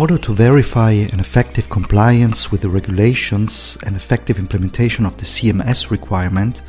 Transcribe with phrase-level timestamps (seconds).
[0.00, 5.90] order to verify an effective compliance with the regulations and effective implementation of the CMS
[5.90, 6.62] requirement,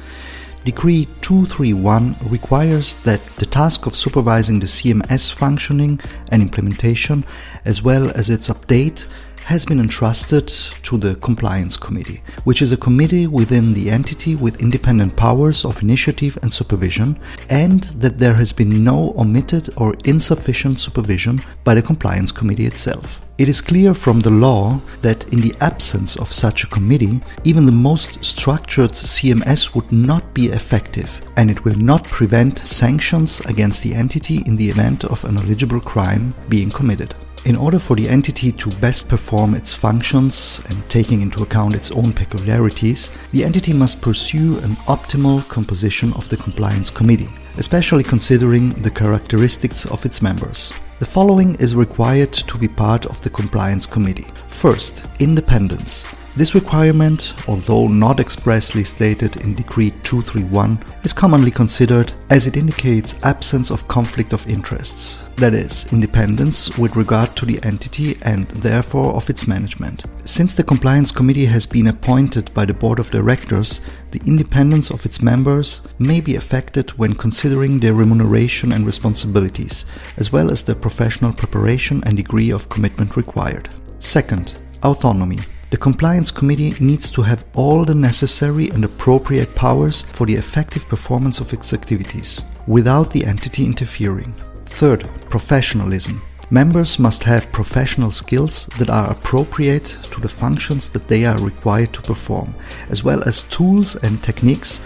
[0.66, 7.24] Decree 231 requires that the task of supervising the CMS functioning and implementation,
[7.64, 9.08] as well as its update,
[9.52, 14.62] has been entrusted to the Compliance Committee, which is a committee within the entity with
[14.62, 17.20] independent powers of initiative and supervision,
[17.50, 23.22] and that there has been no omitted or insufficient supervision by the Compliance Committee itself.
[23.38, 27.66] It is clear from the law that in the absence of such a committee, even
[27.66, 33.84] the most structured CMS would not be effective, and it will not prevent sanctions against
[33.84, 37.16] the entity in the event of an eligible crime being committed.
[37.44, 41.90] In order for the entity to best perform its functions and taking into account its
[41.90, 48.74] own peculiarities, the entity must pursue an optimal composition of the compliance committee, especially considering
[48.84, 50.72] the characteristics of its members.
[51.00, 54.28] The following is required to be part of the compliance committee.
[54.36, 56.06] First, independence.
[56.34, 63.22] This requirement, although not expressly stated in Decree 231, is commonly considered as it indicates
[63.26, 69.14] absence of conflict of interests, that is, independence with regard to the entity and therefore
[69.14, 70.06] of its management.
[70.24, 75.06] Since the Compliance Committee has been appointed by the Board of Directors, the independence of
[75.06, 80.76] its members may be affected when considering their remuneration and responsibilities, as well as their
[80.76, 83.68] professional preparation and degree of commitment required.
[84.00, 85.38] Second, autonomy.
[85.72, 90.86] The Compliance Committee needs to have all the necessary and appropriate powers for the effective
[90.90, 94.34] performance of its activities, without the entity interfering.
[94.66, 96.22] Third, professionalism.
[96.50, 101.94] Members must have professional skills that are appropriate to the functions that they are required
[101.94, 102.54] to perform,
[102.90, 104.82] as well as tools and techniques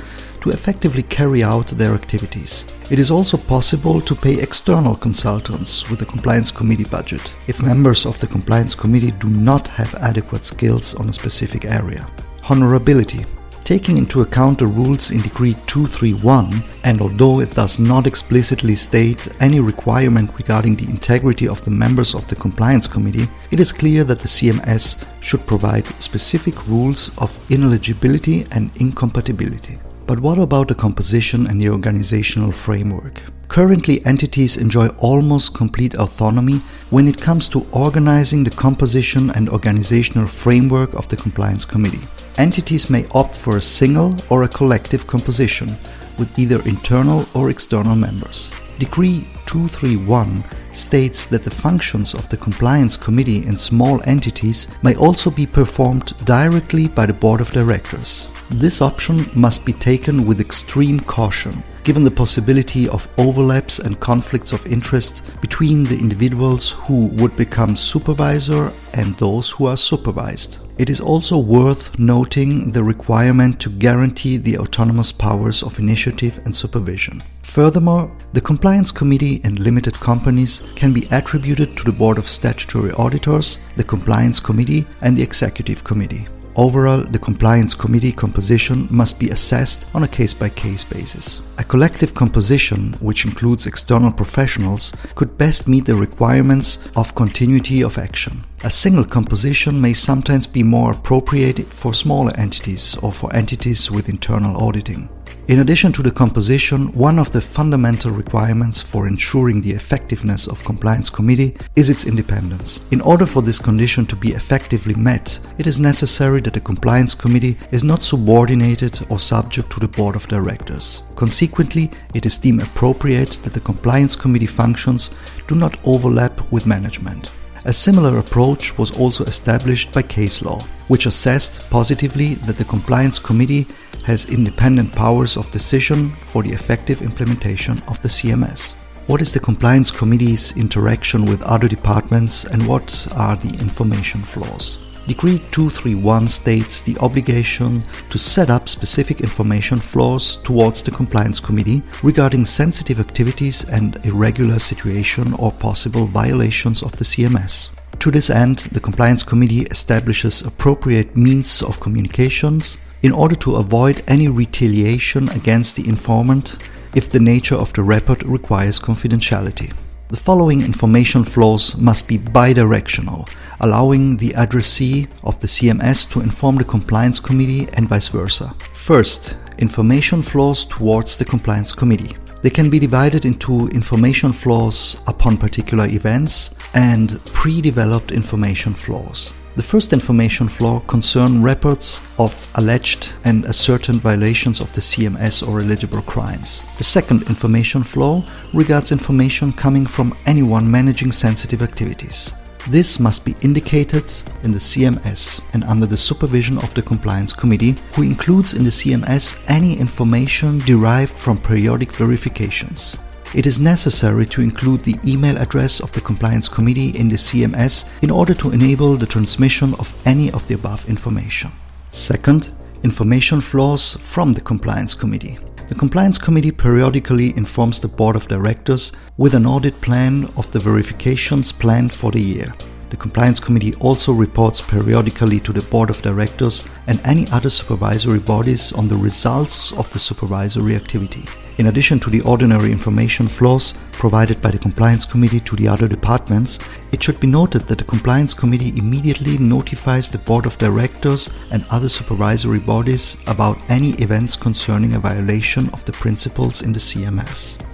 [0.45, 2.65] to effectively carry out their activities.
[2.91, 8.05] It is also possible to pay external consultants with the Compliance Committee budget if members
[8.05, 12.07] of the Compliance Committee do not have adequate skills on a specific area.
[12.43, 13.25] Honorability.
[13.63, 16.53] Taking into account the rules in Decree 231,
[16.83, 22.13] and although it does not explicitly state any requirement regarding the integrity of the members
[22.13, 27.35] of the Compliance Committee, it is clear that the CMS should provide specific rules of
[27.49, 29.79] ineligibility and incompatibility.
[30.07, 33.23] But what about the composition and the organizational framework?
[33.47, 36.61] Currently, entities enjoy almost complete autonomy
[36.91, 42.07] when it comes to organizing the composition and organizational framework of the Compliance Committee.
[42.37, 45.75] Entities may opt for a single or a collective composition
[46.19, 48.51] with either internal or external members.
[48.77, 50.43] Decree 231
[50.75, 56.13] states that the functions of the Compliance Committee in small entities may also be performed
[56.25, 58.34] directly by the Board of Directors.
[58.51, 61.51] This option must be taken with extreme caution,
[61.83, 67.75] given the possibility of overlaps and conflicts of interest between the individuals who would become
[67.75, 70.59] supervisor and those who are supervised.
[70.77, 76.55] It is also worth noting the requirement to guarantee the autonomous powers of initiative and
[76.55, 77.23] supervision.
[77.41, 82.91] Furthermore, the Compliance Committee and limited companies can be attributed to the Board of Statutory
[82.91, 86.27] Auditors, the Compliance Committee, and the Executive Committee.
[86.57, 91.41] Overall, the compliance committee composition must be assessed on a case by case basis.
[91.57, 97.97] A collective composition, which includes external professionals, could best meet the requirements of continuity of
[97.97, 98.45] action.
[98.63, 104.07] A single composition may sometimes be more appropriate for smaller entities or for entities with
[104.07, 105.09] internal auditing.
[105.47, 110.63] In addition to the composition, one of the fundamental requirements for ensuring the effectiveness of
[110.65, 112.81] compliance committee is its independence.
[112.89, 117.13] In order for this condition to be effectively met, it is necessary that the compliance
[117.13, 121.03] committee is not subordinated or subject to the board of directors.
[121.15, 125.11] Consequently, it is deemed appropriate that the compliance committee functions
[125.47, 127.29] do not overlap with management.
[127.65, 133.17] A similar approach was also established by case law, which assessed positively that the compliance
[133.17, 133.65] committee
[134.05, 138.75] has independent powers of decision for the effective implementation of the CMS.
[139.07, 144.77] What is the Compliance Committee's interaction with other departments and what are the information flows?
[145.05, 151.83] Decree 231 states the obligation to set up specific information flows towards the Compliance Committee
[152.01, 157.69] regarding sensitive activities and irregular situation or possible violations of the CMS.
[158.05, 164.03] To this end, the Compliance Committee establishes appropriate means of communications in order to avoid
[164.07, 166.55] any retaliation against the informant
[166.93, 169.73] if the nature of the report requires confidentiality.
[170.09, 173.27] The following information flows must be bidirectional,
[173.59, 178.53] allowing the addressee of the CMS to inform the Compliance Committee and vice versa.
[178.59, 182.15] First, information flows towards the Compliance Committee.
[182.45, 189.33] They can be divided into information flows upon particular events and pre-developed information flows.
[189.55, 195.59] The first information flow concern reports of alleged and ascertained violations of the CMS or
[195.59, 196.63] eligible crimes.
[196.77, 202.44] The second information flow regards information coming from anyone managing sensitive activities.
[202.67, 204.11] This must be indicated
[204.43, 208.71] in the CMS and under the supervision of the Compliance Committee, who includes in the
[208.71, 212.97] CMS any information derived from periodic verifications.
[213.35, 217.85] It is necessary to include the email address of the Compliance Committee in the CMS
[218.01, 221.51] in order to enable the transmission of any of the above information.
[221.91, 222.49] Second,
[222.83, 225.37] information flows from the Compliance Committee.
[225.67, 230.59] The Compliance Committee periodically informs the Board of Directors with an audit plan of the
[230.59, 232.53] verifications planned for the year.
[232.91, 238.19] The Compliance Committee also reports periodically to the Board of Directors and any other supervisory
[238.19, 241.25] bodies on the results of the supervisory activity.
[241.57, 245.87] In addition to the ordinary information flows provided by the Compliance Committee to the other
[245.87, 246.59] departments,
[246.91, 251.65] it should be noted that the Compliance Committee immediately notifies the Board of Directors and
[251.71, 257.64] other supervisory bodies about any events concerning a violation of the principles in the CMS.